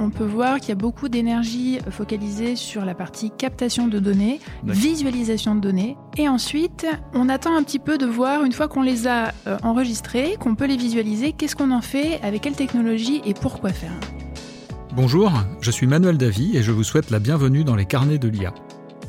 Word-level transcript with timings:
on 0.00 0.10
peut 0.10 0.24
voir 0.24 0.58
qu'il 0.58 0.70
y 0.70 0.72
a 0.72 0.76
beaucoup 0.76 1.08
d'énergie 1.08 1.78
focalisée 1.90 2.56
sur 2.56 2.84
la 2.84 2.94
partie 2.94 3.30
captation 3.30 3.86
de 3.86 3.98
données, 3.98 4.40
visualisation 4.64 5.54
de 5.54 5.60
données. 5.60 5.96
Et 6.16 6.28
ensuite, 6.28 6.86
on 7.12 7.28
attend 7.28 7.54
un 7.54 7.62
petit 7.62 7.78
peu 7.78 7.98
de 7.98 8.06
voir, 8.06 8.44
une 8.44 8.52
fois 8.52 8.66
qu'on 8.66 8.82
les 8.82 9.06
a 9.06 9.32
euh, 9.46 9.58
enregistrés, 9.62 10.36
qu'on 10.40 10.54
peut 10.54 10.66
les 10.66 10.78
visualiser, 10.78 11.32
qu'est-ce 11.32 11.54
qu'on 11.54 11.70
en 11.70 11.82
fait, 11.82 12.18
avec 12.22 12.42
quelle 12.42 12.54
technologie 12.54 13.20
et 13.26 13.34
pourquoi 13.34 13.70
faire. 13.70 13.92
Bonjour, 14.96 15.32
je 15.60 15.70
suis 15.70 15.86
Manuel 15.86 16.16
Davy 16.16 16.56
et 16.56 16.62
je 16.62 16.72
vous 16.72 16.82
souhaite 16.82 17.10
la 17.10 17.18
bienvenue 17.18 17.62
dans 17.62 17.76
les 17.76 17.86
carnets 17.86 18.18
de 18.18 18.28
l'IA. 18.28 18.54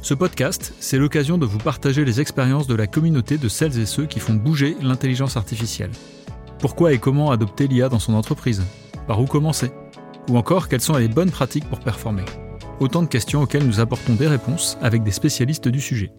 Ce 0.02 0.14
podcast, 0.14 0.74
c'est 0.80 0.98
l'occasion 0.98 1.38
de 1.38 1.46
vous 1.46 1.58
partager 1.58 2.04
les 2.04 2.20
expériences 2.20 2.68
de 2.68 2.76
la 2.76 2.88
communauté 2.88 3.38
de 3.38 3.48
celles 3.48 3.80
et 3.80 3.86
ceux 3.86 4.06
qui 4.06 4.20
font 4.20 4.34
bouger 4.34 4.76
l'intelligence 4.82 5.38
artificielle. 5.38 5.92
Pourquoi 6.60 6.92
et 6.92 7.00
comment 7.00 7.32
adopter 7.32 7.68
l'IA 7.68 7.88
dans 7.88 8.00
son 8.00 8.14
entreprise? 8.14 8.64
Par 9.08 9.20
où 9.22 9.26
commencer? 9.26 9.72
Ou 10.30 10.38
encore, 10.38 10.68
quelles 10.68 10.82
sont 10.82 10.98
les 10.98 11.08
bonnes 11.08 11.32
pratiques 11.32 11.68
pour 11.70 11.80
performer? 11.80 12.26
Autant 12.80 13.04
de 13.04 13.08
questions 13.08 13.42
auxquelles 13.42 13.66
nous 13.66 13.80
apportons 13.80 14.16
des 14.16 14.28
réponses 14.28 14.78
avec 14.82 15.04
des 15.04 15.12
spécialistes 15.12 15.68
du 15.68 15.82
sujet. 15.82 16.12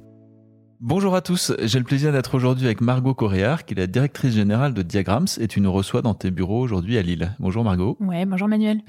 Bonjour 0.85 1.15
à 1.15 1.21
tous, 1.21 1.53
j'ai 1.63 1.79
le 1.79 1.85
plaisir 1.85 2.11
d'être 2.11 2.35
aujourd'hui 2.35 2.67
avec 2.67 2.81
Margot 2.81 3.15
Coréard, 3.15 3.65
qui 3.65 3.75
est 3.75 3.77
la 3.77 3.87
directrice 3.87 4.35
générale 4.35 4.75
de 4.75 4.83
Diagrams 4.83 5.29
et 5.39 5.47
tu 5.47 5.61
nous 5.61 5.73
reçois 5.73 6.03
dans 6.03 6.15
tes 6.15 6.33
bureaux 6.33 6.61
aujourd'hui 6.61 6.99
à 6.99 7.03
Lille. 7.03 7.37
Bonjour 7.39 7.63
Margot. 7.63 7.97
Ouais, 8.01 8.27
bonjour 8.27 8.49
Manuel. 8.49 8.81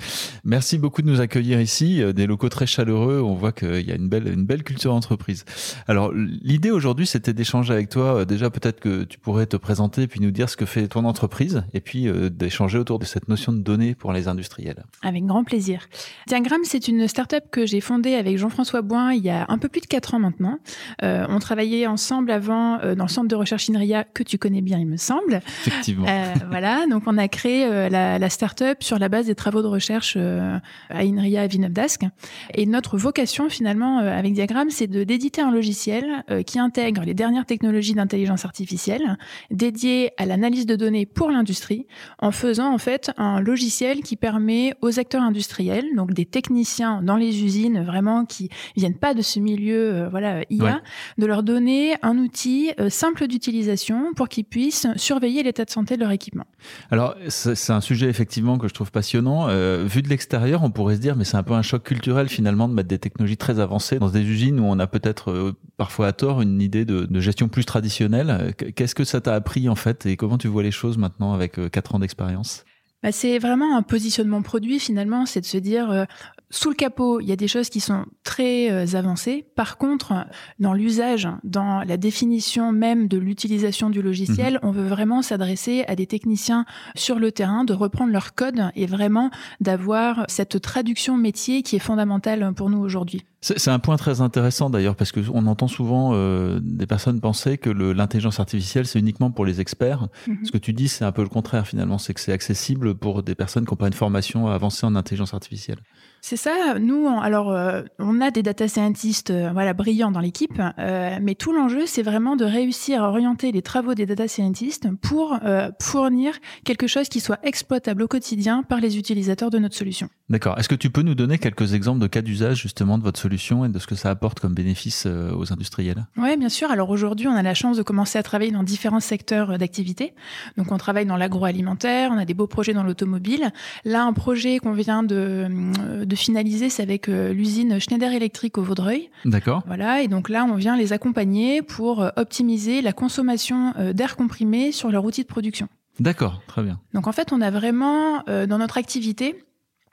Merci 0.43 0.79
beaucoup 0.79 1.03
de 1.03 1.07
nous 1.07 1.21
accueillir 1.21 1.61
ici, 1.61 2.01
euh, 2.01 2.11
des 2.11 2.25
locaux 2.25 2.49
très 2.49 2.65
chaleureux, 2.65 3.21
on 3.21 3.35
voit 3.35 3.51
qu'il 3.51 3.87
y 3.87 3.91
a 3.91 3.95
une 3.95 4.09
belle, 4.09 4.27
une 4.27 4.43
belle 4.43 4.63
culture 4.63 4.91
d'entreprise. 4.91 5.45
Alors 5.87 6.11
l'idée 6.11 6.71
aujourd'hui 6.71 7.05
c'était 7.05 7.31
d'échanger 7.31 7.73
avec 7.73 7.89
toi, 7.89 8.21
euh, 8.21 8.25
déjà 8.25 8.49
peut-être 8.49 8.79
que 8.79 9.03
tu 9.03 9.19
pourrais 9.19 9.45
te 9.45 9.55
présenter 9.55 10.07
puis 10.07 10.19
nous 10.19 10.31
dire 10.31 10.49
ce 10.49 10.57
que 10.57 10.65
fait 10.65 10.87
ton 10.87 11.05
entreprise 11.05 11.63
et 11.75 11.79
puis 11.79 12.07
euh, 12.07 12.31
d'échanger 12.31 12.79
autour 12.79 12.97
de 12.97 13.05
cette 13.05 13.27
notion 13.29 13.53
de 13.53 13.59
données 13.59 13.93
pour 13.93 14.13
les 14.13 14.27
industriels. 14.27 14.83
Avec 15.03 15.27
grand 15.27 15.43
plaisir. 15.43 15.87
Diagrams 16.25 16.63
c'est 16.63 16.87
une 16.87 17.07
start-up 17.07 17.43
que 17.51 17.67
j'ai 17.67 17.81
fondée 17.81 18.15
avec 18.15 18.39
Jean-François 18.39 18.81
Boin 18.81 19.13
il 19.13 19.23
y 19.23 19.29
a 19.29 19.45
un 19.47 19.59
peu 19.59 19.69
plus 19.69 19.81
de 19.81 19.85
4 19.85 20.15
ans 20.15 20.19
maintenant. 20.19 20.57
on 21.03 21.37
travaillait 21.37 21.82
ensemble 21.87 22.31
avant 22.31 22.79
euh, 22.79 22.95
dans 22.95 23.05
le 23.05 23.09
centre 23.09 23.27
de 23.27 23.35
recherche 23.35 23.69
INRIA 23.69 24.03
que 24.03 24.23
tu 24.23 24.37
connais 24.37 24.61
bien, 24.61 24.79
il 24.79 24.87
me 24.87 24.97
semble. 24.97 25.41
Effectivement. 25.65 26.05
Euh, 26.07 26.33
voilà, 26.49 26.85
donc 26.87 27.03
on 27.07 27.17
a 27.17 27.27
créé 27.27 27.65
euh, 27.65 27.89
la, 27.89 28.19
la 28.19 28.29
start-up 28.29 28.83
sur 28.83 28.99
la 28.99 29.09
base 29.09 29.27
des 29.27 29.35
travaux 29.35 29.61
de 29.61 29.67
recherche 29.67 30.17
à 30.17 30.61
INRIA 30.99 31.41
à 31.41 31.47
Villeneuve 31.47 31.73
d'Ascq. 31.73 32.05
Et 32.53 32.65
notre 32.65 32.97
vocation 32.97 33.49
finalement 33.49 33.99
avec 33.99 34.33
Diagram, 34.33 34.69
c'est 34.69 34.87
de 34.87 35.03
d'éditer 35.03 35.41
un 35.41 35.51
logiciel 35.51 36.23
qui 36.45 36.59
intègre 36.59 37.03
les 37.03 37.13
dernières 37.13 37.45
technologies 37.45 37.93
d'intelligence 37.93 38.45
artificielle 38.45 39.17
dédié 39.51 40.11
à 40.17 40.25
l'analyse 40.25 40.65
de 40.65 40.75
données 40.75 41.05
pour 41.05 41.31
l'industrie, 41.31 41.87
en 42.19 42.31
faisant 42.31 42.73
en 42.73 42.77
fait 42.77 43.11
un 43.17 43.39
logiciel 43.39 44.01
qui 44.01 44.15
permet 44.15 44.73
aux 44.81 44.99
acteurs 44.99 45.23
industriels, 45.23 45.85
donc 45.95 46.13
des 46.13 46.25
techniciens 46.25 47.01
dans 47.01 47.17
les 47.17 47.43
usines 47.43 47.83
vraiment 47.83 48.25
qui 48.25 48.49
viennent 48.75 48.97
pas 48.97 49.13
de 49.13 49.21
ce 49.21 49.39
milieu, 49.39 50.07
voilà 50.09 50.43
IA, 50.49 50.81
de 51.17 51.25
leur 51.25 51.43
donner 51.43 51.62
un 52.01 52.17
outil 52.17 52.71
euh, 52.79 52.89
simple 52.89 53.27
d'utilisation 53.27 54.13
pour 54.15 54.29
qu'ils 54.29 54.45
puissent 54.45 54.87
surveiller 54.95 55.43
l'état 55.43 55.65
de 55.65 55.69
santé 55.69 55.95
de 55.95 56.01
leur 56.01 56.11
équipement. 56.11 56.45
Alors, 56.91 57.15
c'est 57.27 57.71
un 57.71 57.81
sujet 57.81 58.07
effectivement 58.07 58.57
que 58.57 58.67
je 58.67 58.73
trouve 58.73 58.91
passionnant. 58.91 59.47
Euh, 59.49 59.85
vu 59.85 60.01
de 60.01 60.09
l'extérieur, 60.09 60.63
on 60.63 60.71
pourrait 60.71 60.95
se 60.95 61.01
dire, 61.01 61.15
mais 61.15 61.23
c'est 61.23 61.37
un 61.37 61.43
peu 61.43 61.53
un 61.53 61.61
choc 61.61 61.83
culturel 61.83 62.29
finalement 62.29 62.67
de 62.67 62.73
mettre 62.73 62.89
des 62.89 62.99
technologies 62.99 63.37
très 63.37 63.59
avancées 63.59 63.99
dans 63.99 64.09
des 64.09 64.21
usines 64.21 64.59
où 64.59 64.65
on 64.65 64.79
a 64.79 64.87
peut-être 64.87 65.31
euh, 65.31 65.53
parfois 65.77 66.07
à 66.07 66.13
tort 66.13 66.41
une 66.41 66.61
idée 66.61 66.85
de, 66.85 67.05
de 67.05 67.19
gestion 67.19 67.47
plus 67.47 67.65
traditionnelle. 67.65 68.53
Qu'est-ce 68.75 68.95
que 68.95 69.03
ça 69.03 69.21
t'a 69.21 69.33
appris 69.33 69.69
en 69.69 69.75
fait 69.75 70.05
et 70.05 70.17
comment 70.17 70.37
tu 70.37 70.47
vois 70.47 70.63
les 70.63 70.71
choses 70.71 70.97
maintenant 70.97 71.33
avec 71.33 71.59
4 71.71 71.95
ans 71.95 71.99
d'expérience? 71.99 72.65
Bah, 73.03 73.11
c'est 73.11 73.37
vraiment 73.37 73.77
un 73.77 73.83
positionnement 73.83 74.41
produit 74.41 74.79
finalement, 74.79 75.25
c'est 75.25 75.41
de 75.41 75.45
se 75.45 75.57
dire 75.57 76.07
sous 76.53 76.69
le 76.69 76.75
capot, 76.75 77.19
il 77.19 77.27
y 77.27 77.31
a 77.31 77.35
des 77.35 77.47
choses 77.47 77.69
qui 77.69 77.79
sont 77.79 78.05
très 78.23 78.71
euh, 78.71 78.95
avancées. 78.95 79.43
Par 79.55 79.79
contre, 79.79 80.13
dans 80.59 80.73
l'usage, 80.73 81.27
dans 81.43 81.81
la 81.81 81.97
définition 81.97 82.71
même 82.71 83.07
de 83.07 83.17
l'utilisation 83.17 83.89
du 83.89 84.03
logiciel, 84.03 84.53
mhm. 84.53 84.59
on 84.61 84.71
veut 84.71 84.87
vraiment 84.87 85.23
s'adresser 85.23 85.83
à 85.87 85.95
des 85.95 86.05
techniciens 86.05 86.65
sur 86.95 87.17
le 87.17 87.31
terrain, 87.31 87.63
de 87.63 87.73
reprendre 87.73 88.13
leur 88.13 88.35
code 88.35 88.69
et 88.75 88.85
vraiment 88.85 89.31
d'avoir 89.61 90.25
cette 90.27 90.61
traduction 90.61 91.17
métier 91.17 91.63
qui 91.63 91.75
est 91.75 91.79
fondamentale 91.79 92.53
pour 92.55 92.69
nous 92.69 92.79
aujourd'hui. 92.79 93.25
C'est 93.43 93.71
un 93.71 93.79
point 93.79 93.97
très 93.97 94.21
intéressant 94.21 94.69
d'ailleurs 94.69 94.95
parce 94.95 95.11
qu'on 95.11 95.45
entend 95.47 95.67
souvent 95.67 96.11
euh, 96.13 96.61
des 96.63 96.87
personnes 96.87 97.19
penser 97.19 97.57
que 97.57 97.69
l'intelligence 97.69 98.39
artificielle 98.39 98.85
c'est 98.85 98.99
uniquement 98.99 99.31
pour 99.31 99.45
les 99.45 99.59
experts. 99.59 100.07
Mhm. 100.27 100.45
Ce 100.45 100.51
que 100.51 100.57
tu 100.57 100.71
dis 100.71 100.87
c'est 100.87 101.03
un 101.03 101.11
peu 101.11 101.23
le 101.23 101.29
contraire 101.29 101.67
finalement, 101.67 101.97
c'est 101.97 102.13
que 102.13 102.21
c'est 102.21 102.31
accessible 102.31 102.95
pour 102.95 103.21
des 103.21 103.35
personnes 103.35 103.65
qui 103.65 103.71
n'ont 103.71 103.77
pas 103.77 103.87
une 103.87 103.93
formation 103.93 104.47
avancée 104.47 104.85
en 104.85 104.95
intelligence 104.95 105.33
artificielle. 105.33 105.79
C'est 106.25 106.37
ça. 106.37 106.79
Nous, 106.79 107.09
alors, 107.21 107.51
euh, 107.51 107.81
on 107.99 108.21
a 108.21 108.31
des 108.31 108.43
data 108.43 108.69
scientists, 108.69 109.29
euh, 109.29 109.49
voilà, 109.51 109.73
brillants 109.73 110.09
dans 110.09 110.21
l'équipe, 110.21 110.57
euh, 110.79 111.17
mais 111.21 111.35
tout 111.35 111.51
l'enjeu, 111.51 111.85
c'est 111.85 112.01
vraiment 112.01 112.37
de 112.37 112.45
réussir 112.45 113.03
à 113.03 113.09
orienter 113.09 113.51
les 113.51 113.61
travaux 113.61 113.93
des 113.93 114.05
data 114.05 114.29
scientists 114.29 114.87
pour 115.01 115.37
fournir 115.81 116.35
quelque 116.63 116.87
chose 116.87 117.09
qui 117.09 117.19
soit 117.19 117.39
exploitable 117.43 118.03
au 118.03 118.07
quotidien 118.07 118.63
par 118.63 118.79
les 118.79 118.97
utilisateurs 118.97 119.49
de 119.49 119.59
notre 119.59 119.75
solution. 119.75 120.07
D'accord. 120.29 120.57
Est-ce 120.57 120.69
que 120.69 120.75
tu 120.75 120.89
peux 120.89 121.01
nous 121.01 121.13
donner 121.13 121.37
quelques 121.37 121.73
exemples 121.73 121.99
de 121.99 122.07
cas 122.07 122.21
d'usage 122.21 122.61
justement 122.61 122.97
de 122.97 123.03
votre 123.03 123.19
solution 123.19 123.65
et 123.65 123.69
de 123.69 123.77
ce 123.77 123.85
que 123.85 123.95
ça 123.95 124.09
apporte 124.09 124.39
comme 124.39 124.53
bénéfice 124.53 125.05
aux 125.05 125.51
industriels? 125.51 126.07
Oui, 126.15 126.37
bien 126.37 126.47
sûr. 126.47 126.71
Alors 126.71 126.89
aujourd'hui, 126.89 127.27
on 127.27 127.35
a 127.35 127.43
la 127.43 127.53
chance 127.53 127.75
de 127.75 127.83
commencer 127.83 128.17
à 128.17 128.23
travailler 128.23 128.51
dans 128.51 128.63
différents 128.63 129.01
secteurs 129.01 129.57
d'activité. 129.57 130.13
Donc, 130.57 130.71
on 130.71 130.77
travaille 130.77 131.05
dans 131.05 131.17
l'agroalimentaire, 131.17 132.11
on 132.13 132.17
a 132.17 132.25
des 132.25 132.33
beaux 132.33 132.47
projets 132.47 132.73
dans 132.73 132.83
l'automobile. 132.83 133.51
Là, 133.83 134.05
un 134.05 134.13
projet 134.13 134.59
qu'on 134.59 134.73
vient 134.73 135.03
de 135.03 136.12
de 136.12 136.12
finaliser, 136.15 136.69
c'est 136.69 136.83
avec 136.83 137.09
euh, 137.09 137.33
l'usine 137.33 137.79
Schneider 137.79 138.11
Electric 138.11 138.57
au 138.57 138.63
Vaudreuil. 138.63 139.09
D'accord. 139.25 139.63
Voilà, 139.67 140.01
et 140.01 140.07
donc 140.07 140.29
là, 140.29 140.45
on 140.45 140.55
vient 140.55 140.75
les 140.75 140.93
accompagner 140.93 141.61
pour 141.61 142.01
euh, 142.01 142.09
optimiser 142.15 142.81
la 142.81 142.93
consommation 142.93 143.73
euh, 143.77 143.93
d'air 143.93 144.15
comprimé 144.15 144.71
sur 144.71 144.89
leur 144.91 145.05
outil 145.05 145.23
de 145.23 145.27
production. 145.27 145.67
D'accord, 145.99 146.41
très 146.47 146.63
bien. 146.63 146.79
Donc 146.93 147.07
en 147.07 147.11
fait, 147.11 147.31
on 147.31 147.41
a 147.41 147.51
vraiment 147.51 148.23
dans 148.25 148.57
notre 148.57 148.79
activité 148.79 149.43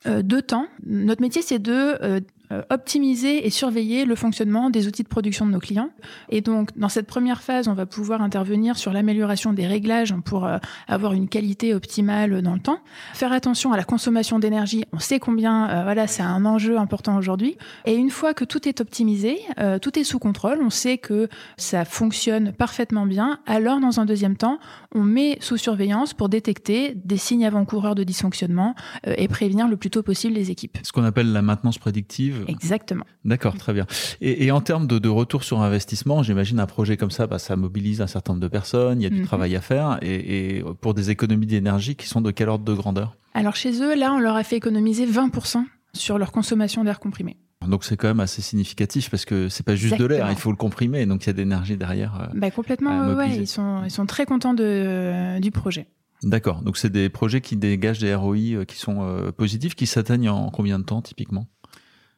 deux 0.06 0.40
temps. 0.40 0.66
Notre 0.86 1.20
métier, 1.20 1.42
c'est 1.42 1.58
de 1.58 2.22
optimiser 2.70 3.46
et 3.46 3.50
surveiller 3.50 4.04
le 4.04 4.14
fonctionnement 4.14 4.70
des 4.70 4.86
outils 4.86 5.02
de 5.02 5.08
production 5.08 5.46
de 5.46 5.52
nos 5.52 5.58
clients. 5.58 5.90
Et 6.28 6.40
donc, 6.40 6.76
dans 6.76 6.88
cette 6.88 7.06
première 7.06 7.42
phase, 7.42 7.68
on 7.68 7.74
va 7.74 7.86
pouvoir 7.86 8.22
intervenir 8.22 8.76
sur 8.76 8.92
l'amélioration 8.92 9.52
des 9.52 9.66
réglages 9.66 10.14
pour 10.24 10.44
euh, 10.46 10.58
avoir 10.88 11.12
une 11.12 11.28
qualité 11.28 11.74
optimale 11.74 12.42
dans 12.42 12.54
le 12.54 12.60
temps. 12.60 12.80
Faire 13.14 13.32
attention 13.32 13.72
à 13.72 13.76
la 13.76 13.84
consommation 13.84 14.38
d'énergie. 14.38 14.84
On 14.92 14.98
sait 14.98 15.18
combien, 15.18 15.68
euh, 15.68 15.82
voilà, 15.84 16.06
c'est 16.06 16.22
un 16.22 16.44
enjeu 16.44 16.78
important 16.78 17.16
aujourd'hui. 17.16 17.56
Et 17.84 17.94
une 17.94 18.10
fois 18.10 18.34
que 18.34 18.44
tout 18.44 18.68
est 18.68 18.80
optimisé, 18.80 19.38
tout 19.82 19.98
est 19.98 20.04
sous 20.04 20.18
contrôle, 20.18 20.58
on 20.62 20.70
sait 20.70 20.98
que 20.98 21.28
ça 21.56 21.84
fonctionne 21.84 22.52
parfaitement 22.52 23.06
bien. 23.06 23.38
Alors, 23.46 23.80
dans 23.80 24.00
un 24.00 24.04
deuxième 24.04 24.36
temps, 24.36 24.58
on 24.94 25.02
met 25.02 25.38
sous 25.40 25.56
surveillance 25.56 26.14
pour 26.14 26.28
détecter 26.28 26.94
des 26.94 27.16
signes 27.16 27.46
avant-coureurs 27.46 27.94
de 27.94 28.04
dysfonctionnement 28.04 28.74
et 29.06 29.28
prévenir 29.28 29.68
le 29.68 29.76
plus 29.76 29.90
tôt 29.90 30.02
possible 30.02 30.34
les 30.34 30.50
équipes. 30.50 30.78
Ce 30.82 30.92
qu'on 30.92 31.04
appelle 31.04 31.32
la 31.32 31.42
maintenance 31.42 31.78
prédictive 31.78 32.39
Exactement. 32.48 33.04
D'accord, 33.24 33.56
très 33.56 33.72
bien. 33.72 33.86
Et, 34.20 34.50
en 34.50 34.60
termes 34.60 34.86
de, 34.86 35.08
retour 35.08 35.44
sur 35.44 35.60
investissement, 35.60 36.22
j'imagine 36.22 36.60
un 36.60 36.66
projet 36.66 36.96
comme 36.96 37.10
ça, 37.10 37.26
bah, 37.26 37.38
ça 37.38 37.56
mobilise 37.56 38.00
un 38.00 38.06
certain 38.06 38.32
nombre 38.32 38.42
de 38.42 38.48
personnes, 38.48 39.00
il 39.00 39.04
y 39.04 39.06
a 39.06 39.10
du 39.10 39.20
mhm. 39.20 39.26
travail 39.26 39.56
à 39.56 39.60
faire, 39.60 39.98
et, 40.02 40.62
pour 40.80 40.94
des 40.94 41.10
économies 41.10 41.46
d'énergie 41.46 41.96
qui 41.96 42.06
sont 42.06 42.20
de 42.20 42.30
quel 42.30 42.48
ordre 42.48 42.64
de 42.64 42.74
grandeur? 42.74 43.16
Alors 43.34 43.56
chez 43.56 43.82
eux, 43.82 43.96
là, 43.96 44.12
on 44.12 44.18
leur 44.18 44.36
a 44.36 44.44
fait 44.44 44.56
économiser 44.56 45.06
20% 45.06 45.64
sur 45.92 46.18
leur 46.18 46.32
consommation 46.32 46.84
d'air 46.84 47.00
comprimé. 47.00 47.36
Donc 47.66 47.84
c'est 47.84 47.96
quand 47.96 48.08
même 48.08 48.20
assez 48.20 48.40
significatif 48.40 49.10
parce 49.10 49.26
que 49.26 49.50
c'est 49.50 49.64
pas 49.64 49.76
juste 49.76 49.98
de 49.98 50.06
l'air, 50.06 50.30
il 50.30 50.36
faut 50.36 50.50
le 50.50 50.56
comprimer, 50.56 51.04
donc 51.04 51.24
il 51.24 51.26
y 51.26 51.30
a 51.30 51.32
de 51.34 51.38
l'énergie 51.38 51.76
derrière. 51.76 52.18
Euh, 52.22 52.26
bah 52.34 52.50
complètement, 52.50 53.14
ouais, 53.14 53.36
ils 53.36 53.46
sont 53.46 53.82
ils 53.84 53.90
sont 53.90 54.06
très 54.06 54.24
contents 54.24 54.54
de, 54.54 55.38
du 55.40 55.50
projet. 55.50 55.86
D'accord, 56.22 56.62
donc 56.62 56.76
c'est 56.76 56.90
des 56.90 57.08
projets 57.08 57.40
qui 57.40 57.56
dégagent 57.56 57.98
des 57.98 58.14
ROI 58.14 58.36
euh, 58.36 58.64
qui 58.64 58.76
sont 58.76 59.02
euh, 59.02 59.32
positifs, 59.32 59.74
qui 59.74 59.86
s'atteignent 59.86 60.28
en 60.30 60.50
combien 60.50 60.78
de 60.78 60.84
temps 60.84 61.02
typiquement? 61.02 61.46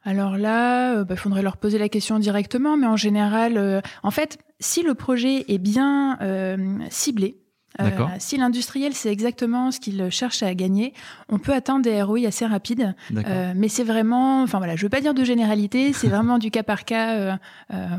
Alors 0.05 0.37
là, 0.37 0.93
il 0.93 0.97
euh, 0.99 1.05
bah, 1.05 1.15
faudrait 1.15 1.41
leur 1.41 1.57
poser 1.57 1.77
la 1.77 1.89
question 1.89 2.19
directement, 2.19 2.77
mais 2.77 2.87
en 2.87 2.97
général, 2.97 3.57
euh, 3.57 3.81
en 4.03 4.11
fait, 4.11 4.37
si 4.59 4.83
le 4.83 4.93
projet 4.93 5.45
est 5.47 5.57
bien 5.57 6.17
euh, 6.21 6.77
ciblé, 6.89 7.39
si 8.19 8.37
l'industriel 8.37 8.93
sait 8.93 9.11
exactement 9.11 9.71
ce 9.71 9.79
qu'il 9.79 10.11
cherche 10.11 10.43
à 10.43 10.53
gagner, 10.53 10.93
on 11.27 11.39
peut 11.39 11.55
atteindre 11.55 11.81
des 11.81 12.03
ROI 12.03 12.27
assez 12.27 12.45
rapides. 12.45 12.93
mais 13.09 13.67
c'est 13.67 13.83
vraiment, 13.83 14.43
enfin 14.43 14.59
voilà, 14.59 14.75
je 14.75 14.83
veux 14.83 14.89
pas 14.89 15.01
dire 15.01 15.15
de 15.15 15.23
généralité, 15.23 15.91
c'est 15.91 16.07
vraiment 16.09 16.37
du 16.37 16.51
cas 16.51 16.61
par 16.61 16.85
cas 16.85 17.39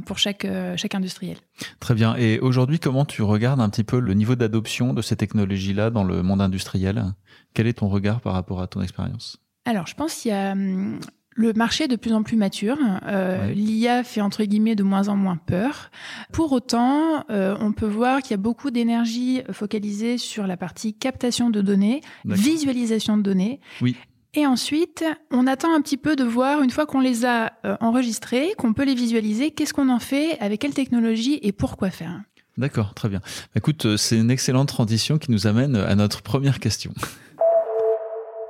pour 0.07 0.19
chaque 0.19 0.47
chaque 0.77 0.95
industriel. 0.95 1.39
Très 1.81 1.95
bien. 1.95 2.15
Et 2.15 2.39
aujourd'hui, 2.39 2.79
comment 2.79 3.05
tu 3.05 3.23
regardes 3.23 3.61
un 3.61 3.69
petit 3.69 3.83
peu 3.83 3.99
le 3.99 4.15
niveau 4.15 4.37
d'adoption 4.37 4.95
de 4.95 5.03
ces 5.03 5.17
technologies-là 5.17 5.91
dans 5.91 6.05
le 6.05 6.23
monde 6.23 6.41
industriel? 6.41 7.07
Quel 7.53 7.67
est 7.67 7.81
ton 7.81 7.89
regard 7.89 8.21
par 8.21 8.35
rapport 8.35 8.63
à 8.63 8.69
ton 8.69 8.81
expérience? 8.81 9.39
Alors, 9.65 9.87
je 9.87 9.95
pense 9.95 10.15
qu'il 10.15 10.31
y 10.31 10.35
a 10.35 10.53
hum, 10.53 11.01
le 11.35 11.53
marché 11.53 11.85
est 11.85 11.89
de 11.89 11.97
plus 11.97 12.13
en 12.13 12.23
plus 12.23 12.37
mature. 12.37 12.79
Euh, 13.07 13.53
L'IA 13.53 14.05
fait 14.05 14.21
entre 14.21 14.45
guillemets 14.45 14.77
de 14.77 14.83
moins 14.83 15.09
en 15.09 15.17
moins 15.17 15.37
peur. 15.37 15.91
Pour 16.33 16.53
autant, 16.53 17.25
euh, 17.31 17.57
on 17.61 17.73
peut 17.73 17.87
voir 17.87 18.23
qu'il 18.23 18.31
y 18.31 18.35
a 18.35 18.39
beaucoup 18.39 18.71
d'énergie 18.71 19.43
focalisée 19.53 20.19
sur 20.19 20.47
la 20.47 20.57
partie 20.57 20.95
captation 20.95 21.51
de 21.51 21.61
données, 21.61 22.01
visualisation 22.25 23.17
de 23.17 23.23
données. 23.23 23.61
Oui. 23.81 23.97
Et 24.37 24.47
ensuite, 24.47 25.05
on 25.31 25.47
attend 25.47 25.73
un 25.75 25.81
petit 25.81 25.97
peu 25.97 26.17
de 26.17 26.25
voir, 26.25 26.63
une 26.63 26.71
fois 26.71 26.87
qu'on 26.87 27.01
les 27.01 27.25
a 27.25 27.53
euh, 27.65 27.77
enregistrés, 27.81 28.55
qu'on 28.59 28.73
peut 28.73 28.85
les 28.85 28.97
visualiser, 28.97 29.53
qu'est-ce 29.53 29.73
qu'on 29.73 29.89
en 29.89 30.01
fait, 30.01 30.37
avec 30.41 30.61
quelle 30.61 30.75
technologie 30.75 31.39
et 31.43 31.53
pourquoi 31.53 31.91
faire. 31.91 32.21
D'accord, 32.59 32.95
très 32.95 33.09
bien. 33.09 33.21
Écoute, 33.55 33.87
euh, 33.87 33.97
c'est 33.97 34.19
une 34.19 34.31
excellente 34.31 34.69
transition 34.69 35.19
qui 35.19 35.31
nous 35.31 35.47
amène 35.47 35.77
à 35.77 35.95
notre 35.95 36.23
première 36.23 36.59
question. 36.59 36.93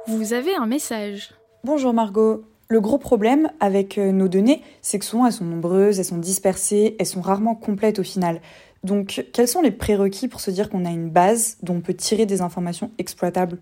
Vous 0.07 0.33
avez 0.33 0.55
un 0.55 0.67
message. 0.67 1.35
Bonjour 1.65 1.93
Margot. 1.93 2.45
Le 2.69 2.81
gros 2.81 2.99
problème 2.99 3.51
avec 3.61 3.99
euh, 3.99 4.13
nos 4.13 4.29
données, 4.29 4.63
c'est 4.81 4.99
que 4.99 5.05
souvent 5.05 5.27
elles 5.27 5.33
sont 5.33 5.45
nombreuses, 5.45 5.99
elles 5.99 6.05
sont 6.05 6.19
dispersées, 6.19 6.97
elles 6.99 7.07
sont 7.07 7.21
rarement 7.21 7.55
complètes 7.55 7.99
au 7.99 8.05
final. 8.05 8.41
Donc, 8.85 9.27
quels 9.33 9.49
sont 9.49 9.63
les 9.63 9.71
prérequis 9.71 10.29
pour 10.29 10.41
se 10.41 10.51
dire 10.51 10.69
qu'on 10.69 10.85
a 10.85 10.91
une 10.91 11.09
base 11.09 11.57
dont 11.63 11.77
on 11.77 11.81
peut 11.81 11.95
tirer 11.95 12.27
des 12.27 12.43
informations 12.43 12.91
exploitables? 12.99 13.59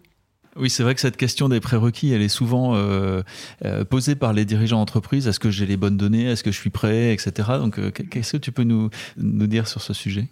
Oui, 0.57 0.69
c'est 0.69 0.83
vrai 0.83 0.95
que 0.95 1.01
cette 1.01 1.17
question 1.17 1.49
des 1.49 1.61
prérequis, 1.61 2.13
elle 2.13 2.21
est 2.21 2.29
souvent 2.29 2.75
euh, 2.75 3.23
euh, 3.65 3.85
posée 3.85 4.17
par 4.17 4.33
les 4.33 4.45
dirigeants 4.45 4.79
d'entreprise. 4.79 5.27
Est-ce 5.27 5.41
que 5.41 5.51
j'ai 5.51 5.65
les 5.65 5.79
bonnes 5.79 5.97
données? 5.97 6.25
Est-ce 6.25 6.43
que 6.43 6.51
je 6.51 6.59
suis 6.59 6.71
prêt? 6.71 7.13
Etc. 7.13 7.33
Donc, 7.59 7.79
euh, 7.79 7.91
qu'est-ce 7.91 8.33
que 8.33 8.37
tu 8.37 8.53
peux 8.53 8.65
nous, 8.65 8.91
nous 9.17 9.47
dire 9.47 9.67
sur 9.67 9.81
ce 9.81 9.95
sujet? 9.95 10.29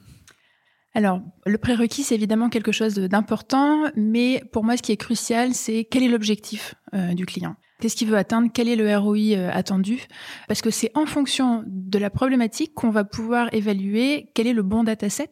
Alors, 0.93 1.21
le 1.47 1.57
prérequis, 1.57 2.03
c'est 2.03 2.17
évidemment 2.17 2.49
quelque 2.49 2.73
chose 2.73 2.97
d'important, 2.97 3.91
mais 3.97 4.43
pour 4.53 4.65
moi, 4.65 4.77
ce 4.77 4.83
qui 4.83 4.93
est 4.93 4.97
crucial, 4.97 5.55
c'est 5.55 5.87
quel 5.89 6.03
est 6.03 6.09
l'objectif 6.09 6.75
du 7.13 7.27
client. 7.27 7.55
Qu'est-ce 7.81 7.97
qu'il 7.97 8.09
veut 8.09 8.17
atteindre? 8.17 8.49
Quel 8.53 8.69
est 8.69 8.77
le 8.77 8.97
ROI 8.97 9.17
euh, 9.33 9.51
attendu? 9.53 10.07
Parce 10.49 10.61
que 10.61 10.71
c'est 10.71 10.91
en 10.95 11.07
fonction 11.07 11.65
de 11.67 11.99
la 11.99 12.11
problématique 12.11 12.75
qu'on 12.75 12.91
va 12.91 13.05
pouvoir 13.05 13.49
évaluer 13.53 14.31
quel 14.35 14.47
est 14.47 14.53
le 14.53 14.63
bon 14.63 14.85
dataset, 14.85 15.31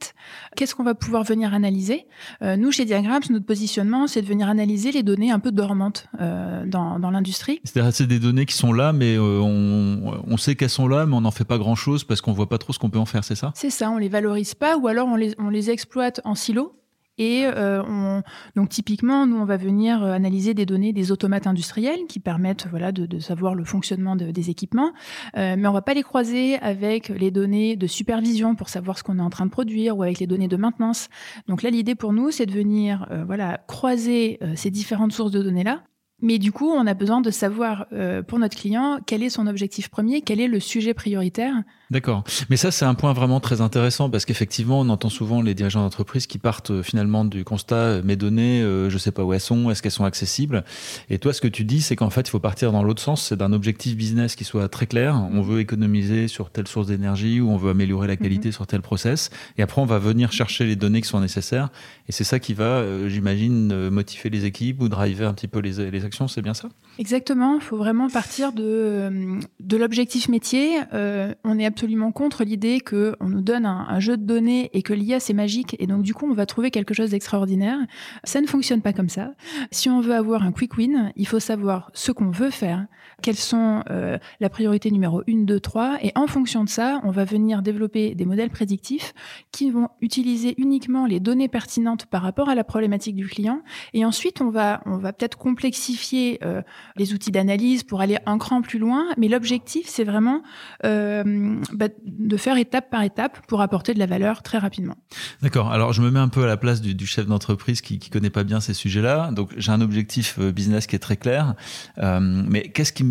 qu'est-ce 0.57 0.75
qu'on 0.75 0.83
va 0.83 0.95
pouvoir 0.95 1.25
venir 1.25 1.55
analyser? 1.55 2.07
Euh, 2.43 2.57
nous, 2.57 2.73
chez 2.73 2.85
Diagrams, 2.85 3.23
notre 3.31 3.47
positionnement, 3.47 4.07
c'est 4.07 4.23
de 4.23 4.27
venir 4.27 4.49
analyser 4.49 4.93
les 4.93 5.03
données 5.03 5.31
un 5.31 5.39
peu 5.39 5.53
dormantes 5.53 6.07
euh, 6.21 6.65
dans, 6.67 6.99
dans 6.99 7.11
l'industrie. 7.11 7.61
C'est-à-dire 7.65 7.93
c'est 7.93 8.07
des 8.07 8.19
données 8.19 8.47
qui 8.47 8.55
sont 8.55 8.73
là, 8.73 8.93
mais 8.93 9.19
on, 9.19 10.23
on, 10.27 10.37
sait 10.37 10.55
qu'elles 10.55 10.71
sont 10.71 10.89
là, 10.89 11.05
mais 11.05 11.15
on 11.15 11.21
n'en 11.21 11.31
fait 11.31 11.45
pas 11.45 11.59
grand-chose 11.59 12.05
parce 12.05 12.21
qu'on 12.21 12.33
voit 12.33 12.49
pas 12.49 12.59
trop 12.59 12.73
ce 12.73 12.79
qu'on 12.79 12.91
peut 12.91 12.99
en 12.99 13.07
faire, 13.07 13.25
c'est 13.25 13.35
ça? 13.35 13.53
C'est 13.55 13.71
ça, 13.71 13.91
on 13.91 13.99
les 13.99 14.09
valorise 14.09 14.55
pas, 14.55 14.77
ou 14.79 14.89
alors 14.89 15.09
on 15.09 15.17
les, 15.17 15.35
on 15.39 15.51
les 15.51 15.71
exploite 15.71 16.21
en 16.25 16.35
silo 16.35 16.79
et 17.19 17.45
euh, 17.45 17.83
on, 17.85 18.23
donc 18.57 18.69
typiquement, 18.69 19.27
nous, 19.27 19.37
on 19.37 19.45
va 19.45 19.57
venir 19.57 20.03
euh, 20.03 20.13
analyser 20.13 20.55
des 20.55 20.67
données 20.67 20.93
des 20.93 21.13
automates 21.13 21.47
industriels 21.47 22.07
qui 22.09 22.21
permettent 22.21 22.67
voilà, 22.69 22.93
de, 22.93 23.07
de 23.07 23.19
savoir 23.19 23.55
le 23.55 23.65
fonctionnement 23.65 24.17
de, 24.17 24.31
des 24.31 24.51
équipements, 24.51 24.93
euh, 25.37 25.57
mais 25.59 25.67
on 25.67 25.73
va 25.73 25.83
pas 25.83 25.95
les 25.95 26.03
croiser 26.03 26.59
avec 26.59 27.09
les 27.09 27.31
données 27.31 27.77
de 27.77 27.87
supervision 27.87 28.55
pour 28.55 28.69
savoir 28.69 28.99
ce 28.99 29.03
qu'on 29.03 29.19
est 29.19 29.23
en 29.23 29.31
train 29.31 29.47
de 29.47 29.51
produire 29.51 29.99
ou 29.99 30.03
avec 30.03 30.19
les 30.19 30.27
données 30.27 30.49
de 30.49 30.57
maintenance. 30.57 31.09
Donc 31.49 31.63
là, 31.63 31.71
l'idée 31.71 31.95
pour 31.95 32.13
nous, 32.13 32.31
c'est 32.31 32.47
de 32.47 32.53
venir 32.53 33.07
euh, 33.11 33.25
voilà, 33.25 33.59
croiser 33.67 34.39
ces 34.55 34.71
différentes 34.71 35.13
sources 35.13 35.33
de 35.33 35.43
données-là 35.43 35.83
mais 36.21 36.39
du 36.39 36.51
coup, 36.51 36.69
on 36.69 36.87
a 36.87 36.95
besoin 36.95 37.21
de 37.21 37.31
savoir 37.31 37.87
euh, 37.93 38.23
pour 38.23 38.39
notre 38.39 38.57
client 38.57 38.99
quel 39.07 39.23
est 39.23 39.31
son 39.31 39.47
objectif 39.47 39.89
premier, 39.89 40.21
quel 40.21 40.41
est 40.41 40.49
le 40.49 40.59
sujet 40.59 40.95
prioritaire. 40.95 41.55
D'accord. 41.91 42.25
Mais 42.51 42.57
ça, 42.57 42.71
c'est 42.71 42.85
un 42.85 42.95
point 42.95 43.13
vraiment 43.13 43.41
très 43.41 43.61
intéressant 43.61 44.11
parce 44.11 44.25
qu'effectivement, 44.25 44.81
on 44.81 44.89
entend 44.91 45.09
souvent 45.09 45.41
les 45.41 45.55
dirigeants 45.55 45.81
d'entreprise 45.81 46.27
qui 46.27 46.39
partent 46.39 46.71
euh, 46.71 46.83
finalement 46.83 47.25
du 47.25 47.45
constat 47.45 47.77
euh, 47.77 48.03
mes 48.05 48.17
données, 48.17 48.61
je 48.61 48.99
je 48.99 49.05
sais 49.05 49.13
pas 49.13 49.23
où 49.23 49.33
elles 49.33 49.41
sont, 49.41 49.71
est-ce 49.71 49.81
qu'elles 49.81 49.93
sont 49.93 50.05
accessibles? 50.05 50.65
Et 51.09 51.21
toi, 51.21 51.33
ce 51.33 51.41
que 51.41 51.47
tu 51.47 51.65
dis, 51.65 51.83
c'est 51.83 51.95
qu'en 51.95 52.11
fait, 52.11 52.23
il 52.23 52.31
faut 52.31 52.41
partir 52.41 52.73
dans 52.73 52.83
l'autre 52.83 53.01
sens, 53.01 53.23
c'est 53.23 53.37
d'un 53.37 53.53
objectif 53.53 53.97
business 53.97 54.35
qui 54.35 54.43
soit 54.43 54.69
très 54.69 54.89
clair. 54.89 55.15
On 55.33 55.41
veut 55.41 55.61
économiser 55.61 56.27
sur 56.27 56.51
telle 56.51 56.67
source 56.67 56.89
d'énergie 56.89 57.41
ou 57.41 57.49
on 57.49 57.57
veut 57.57 57.71
améliorer 57.71 58.09
la 58.09 58.17
qualité 58.17 58.49
mhm. 58.49 58.53
sur 58.53 58.67
tel 58.67 58.83
process. 58.83 59.31
Et 59.57 59.63
après, 59.63 59.81
on 59.81 59.85
va 59.85 60.01
venir 60.01 60.33
chercher 60.33 60.67
les 60.67 60.75
données 60.75 61.01
qui 61.01 61.07
sont 61.07 61.21
nécessaires. 61.21 61.69
Et 62.09 62.13
c'est 62.13 62.25
ça 62.25 62.41
qui 62.41 62.55
va, 62.55 62.83
j'imagine, 63.07 63.89
motiver 63.91 64.31
les 64.31 64.45
équipes 64.45 64.83
ou 64.83 64.89
driver 64.89 65.29
un 65.29 65.35
petit 65.35 65.47
peu 65.47 65.61
les, 65.61 65.91
les 65.91 66.01
c'est 66.27 66.43
bien 66.43 66.55
ça? 66.55 66.69
Exactement, 66.99 67.57
il 67.57 67.61
faut 67.61 67.77
vraiment 67.77 68.09
partir 68.09 68.53
de, 68.53 68.65
euh, 68.65 69.41
de 69.61 69.77
l'objectif 69.77 70.29
métier. 70.29 70.81
Euh, 70.93 71.33
on 71.45 71.59
est 71.59 71.67
absolument 71.79 72.11
contre 72.11 72.43
l'idée 72.43 72.81
qu'on 72.81 73.29
nous 73.29 73.41
donne 73.41 73.65
un, 73.65 74.01
jeu 74.01 74.17
de 74.17 74.25
données 74.25 74.69
et 74.73 74.83
que 74.83 74.93
l'IA 74.93 75.21
c'est 75.21 75.33
magique 75.33 75.77
et 75.79 75.87
donc 75.87 76.03
du 76.03 76.13
coup 76.13 76.27
on 76.29 76.35
va 76.35 76.45
trouver 76.45 76.73
quelque 76.73 76.93
chose 76.93 77.11
d'extraordinaire. 77.11 77.79
Ça 78.25 78.41
ne 78.41 78.49
fonctionne 78.49 78.83
pas 78.83 78.93
comme 78.93 79.09
ça. 79.09 79.31
Si 79.71 79.89
on 79.89 80.01
veut 80.01 80.15
avoir 80.15 80.43
un 80.43 80.51
quick 80.51 80.77
win, 80.77 81.13
il 81.15 81.29
faut 81.29 81.39
savoir 81.39 81.93
ce 81.95 82.11
qu'on 82.11 82.31
veut 82.31 82.51
faire, 82.51 82.89
quelles 83.23 83.37
sont 83.37 83.85
euh, 83.91 84.19
la 84.41 84.49
priorité 84.49 84.91
numéro 84.91 85.23
1, 85.29 85.45
2, 85.45 85.61
3 85.61 85.99
et 86.03 86.11
en 86.17 86.27
fonction 86.27 86.65
de 86.65 86.69
ça, 86.69 87.01
on 87.05 87.13
va 87.13 87.25
venir 87.25 87.63
développer 87.63 88.17
des 88.17 88.25
modèles 88.25 88.51
prédictifs 88.51 89.15
qui 89.53 89.71
vont 89.71 89.89
utiliser 90.01 90.55
uniquement 90.61 91.07
les 91.07 91.21
données 91.21 91.49
pertinentes 91.49 92.07
par 92.07 92.23
rapport 92.23 92.49
à 92.49 92.57
la 92.57 92.65
problématique 92.65 93.15
du 93.15 93.29
client 93.29 93.63
et 93.95 94.05
ensuite 94.05 94.41
on 94.41 94.51
va, 94.51 94.83
on 94.85 94.97
va 94.97 95.13
peut-être 95.13 95.39
complexifier 95.39 96.41
euh, 96.43 96.61
les 96.97 97.15
outils 97.15 97.31
d'analyse 97.31 97.85
pour 97.85 98.01
aller 98.01 98.19
un 98.27 98.39
cran 98.39 98.63
plus 98.63 98.81
loin, 98.81 99.07
mais 99.17 99.29
l'objectif, 99.29 99.87
c'est 99.87 100.03
vraiment 100.03 100.43
euh, 100.85 101.61
bah, 101.73 101.89
de 102.05 102.37
faire 102.37 102.57
étape 102.57 102.91
par 102.91 103.03
étape 103.03 103.47
pour 103.47 103.61
apporter 103.61 103.95
de 103.95 103.99
la 103.99 104.07
valeur 104.07 104.43
très 104.43 104.59
rapidement. 104.59 104.97
D'accord. 105.43 105.71
Alors, 105.71 105.93
je 105.93 106.03
me 106.03 106.11
mets 106.11 106.21
un 106.21 106.29
peu 106.29 106.45
à 106.45 106.47
la 106.47 106.57
place 106.57 106.81
du, 106.81 107.07
chef 107.07 107.27
d'entreprise 107.27 107.81
qui, 107.81 107.99
qui 107.99 108.11
connaît 108.11 108.31
pas 108.31 108.45
bien 108.45 108.61
ces 108.61 108.75
sujets-là. 108.75 109.31
Donc, 109.33 109.51
j'ai 109.57 109.73
un 109.73 109.81
objectif 109.81 110.37
euh, 110.39 110.53
business 110.53 110.87
qui 110.87 110.97
est 110.97 111.01
très 111.01 111.17
clair. 111.17 111.55
mais 111.99 112.69
qu'est-ce 112.71 112.93
qui 112.93 113.05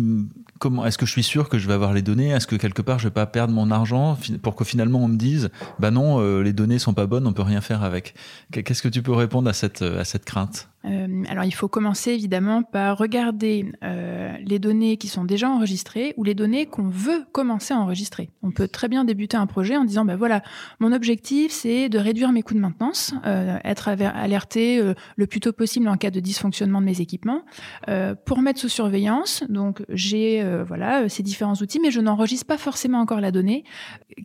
comment 0.58 0.84
est-ce 0.84 0.98
que 0.98 1.06
je 1.06 1.12
suis 1.12 1.22
sûr 1.22 1.48
que 1.48 1.58
je 1.58 1.68
vais 1.68 1.74
avoir 1.74 1.92
les 1.92 2.02
données? 2.02 2.30
Est-ce 2.30 2.46
que 2.46 2.56
quelque 2.56 2.82
part 2.82 2.98
je 2.98 3.04
vais 3.04 3.12
pas 3.12 3.26
perdre 3.26 3.52
mon 3.52 3.70
argent 3.70 4.18
pour 4.42 4.56
que 4.56 4.64
finalement 4.64 5.04
on 5.04 5.08
me 5.08 5.16
dise 5.16 5.50
bah 5.78 5.90
non 5.90 6.40
les 6.40 6.52
données 6.52 6.78
sont 6.78 6.94
pas 6.94 7.06
bonnes, 7.06 7.26
on 7.26 7.32
peut 7.32 7.42
rien 7.42 7.60
faire 7.60 7.82
avec? 7.82 8.14
Qu'est-ce 8.50 8.82
que 8.82 8.88
tu 8.88 9.02
peux 9.02 9.12
répondre 9.12 9.48
à 9.48 9.52
cette 9.52 9.82
à 9.82 10.04
cette 10.04 10.24
crainte? 10.24 10.68
Euh, 10.84 11.24
alors 11.28 11.44
il 11.44 11.54
faut 11.54 11.68
commencer 11.68 12.12
évidemment 12.12 12.62
par 12.62 12.98
regarder 12.98 13.66
euh, 13.82 14.32
les 14.44 14.58
données 14.58 14.96
qui 14.96 15.08
sont 15.08 15.24
déjà 15.24 15.48
enregistrées 15.50 16.14
ou 16.16 16.24
les 16.24 16.34
données 16.34 16.66
qu'on 16.66 16.88
veut 16.88 17.24
commencer 17.32 17.74
à 17.74 17.78
enregistrer. 17.78 18.30
On 18.42 18.52
peut 18.52 18.68
très 18.68 18.88
bien 18.88 19.04
débuter 19.04 19.36
un 19.36 19.46
projet 19.46 19.76
en 19.76 19.84
disant, 19.84 20.04
ben 20.04 20.16
voilà, 20.16 20.42
mon 20.78 20.92
objectif 20.92 21.50
c'est 21.52 21.88
de 21.88 21.98
réduire 21.98 22.32
mes 22.32 22.42
coûts 22.42 22.54
de 22.54 22.60
maintenance, 22.60 23.12
euh, 23.26 23.58
être 23.64 23.88
alerté 23.88 24.80
le 25.16 25.26
plus 25.26 25.40
tôt 25.40 25.52
possible 25.52 25.88
en 25.88 25.96
cas 25.96 26.10
de 26.10 26.20
dysfonctionnement 26.20 26.80
de 26.80 26.86
mes 26.86 27.00
équipements, 27.00 27.42
pour 28.24 28.40
mettre 28.40 28.60
sous 28.60 28.68
surveillance. 28.68 29.44
Donc 29.48 29.82
j'ai 29.88 30.44
voilà 30.66 31.08
ces 31.08 31.22
différents 31.22 31.54
outils, 31.54 31.80
mais 31.80 31.90
je 31.90 32.00
n'enregistre 32.00 32.46
pas 32.46 32.58
forcément 32.58 33.00
encore 33.00 33.20
la 33.20 33.30
donnée. 33.30 33.64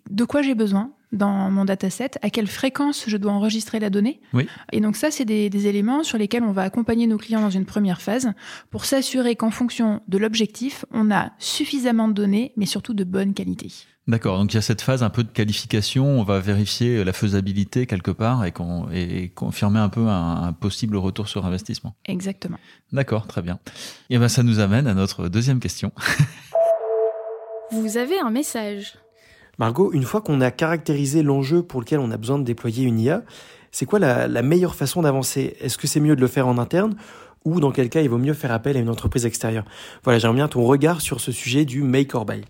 De 0.10 0.26
quoi 0.26 0.42
j'ai 0.42 0.56
besoin? 0.56 0.92
Dans 1.14 1.50
mon 1.50 1.64
dataset, 1.64 2.12
à 2.22 2.30
quelle 2.30 2.48
fréquence 2.48 3.06
je 3.08 3.16
dois 3.18 3.32
enregistrer 3.32 3.80
la 3.80 3.90
donnée. 3.90 4.20
Oui. 4.34 4.48
Et 4.72 4.82
donc 4.82 4.98
ça, 4.98 5.12
c'est 5.12 5.26
des, 5.26 5.50
des, 5.50 5.68
éléments 5.68 6.04
sur 6.04 6.18
lesquels 6.18 6.44
on 6.44 6.52
va 6.52 6.64
accompagner 6.64 7.08
nos 7.08 7.18
clients 7.18 7.42
dans 7.42 7.50
une 7.50 7.66
première 7.66 8.02
phase 8.02 8.34
pour 8.72 8.86
s'assurer 8.86 9.36
qu'en 9.36 9.52
fonction 9.52 10.02
de 10.08 10.18
l'objectif, 10.18 10.86
on 10.92 11.12
a 11.12 11.32
suffisamment 11.38 12.08
de 12.08 12.14
données, 12.14 12.52
mais 12.58 12.66
surtout 12.66 12.94
de 12.94 13.04
bonne 13.04 13.34
qualité. 13.34 13.72
D'accord, 14.06 14.38
donc 14.38 14.52
il 14.52 14.56
y 14.56 14.58
a 14.58 14.62
cette 14.62 14.82
phase 14.82 15.02
un 15.02 15.10
peu 15.10 15.24
de 15.24 15.30
qualification, 15.30 16.06
on 16.06 16.24
va 16.24 16.40
vérifier 16.40 17.06
la 17.06 17.14
faisabilité 17.14 17.86
quelque 17.86 18.12
part 18.12 18.44
et, 18.44 18.54
et 18.92 19.30
confirmer 19.30 19.80
un 19.80 19.88
peu 19.88 20.08
un, 20.08 20.52
possible 20.52 20.98
retour 20.98 21.30
sur 21.30 21.46
investissement. 21.46 21.96
Exactement. 22.06 22.58
D'accord, 22.92 23.28
très 23.28 23.42
bien. 23.42 23.60
Et 24.10 24.18
ben 24.18 24.28
ça 24.28 24.44
nous 24.44 24.60
amène 24.60 24.88
à 24.88 24.94
notre 24.94 25.30
deuxième 25.30 25.62
question. 25.62 25.94
Vous 27.72 27.98
avez 27.98 28.20
un 28.20 28.30
message. 28.30 28.96
Margot, 29.60 29.92
une 29.94 30.04
fois 30.04 30.22
qu'on 30.22 30.42
a 30.42 30.50
caractérisé 30.50 31.22
l'enjeu 31.22 31.62
pour 31.62 31.80
lequel 31.80 32.00
on 32.00 32.10
a 32.12 32.18
besoin 32.18 32.40
de 32.40 32.44
déployer 32.44 32.86
une 32.86 33.00
IA, 33.00 33.24
c'est 33.72 33.86
quoi 33.86 34.00
la, 34.00 34.42
meilleure 34.42 34.76
façon 34.76 35.02
d'avancer? 35.02 35.56
Est-ce 35.60 35.78
que 35.78 35.88
c'est 35.88 36.00
mieux 36.00 36.16
de 36.16 36.22
le 36.22 36.28
faire 36.28 36.48
en 36.48 36.58
interne? 36.58 36.96
Ou 37.46 37.60
dans 37.60 37.72
quel 37.72 37.90
cas 37.90 38.02
il 38.02 38.10
vaut 38.10 38.18
mieux 38.18 38.34
faire 38.34 38.52
appel 38.52 38.78
à 38.78 38.80
une 38.80 38.90
entreprise 38.90 39.26
extérieure? 39.26 39.66
Voilà, 40.04 40.18
j'aimerais 40.18 40.38
bien 40.38 40.48
ton 40.48 40.64
regard 40.64 41.02
sur 41.02 41.20
ce 41.20 41.32
sujet 41.32 41.66
du 41.66 41.84
make 41.84 42.16
or 42.16 42.26
buy. 42.26 42.44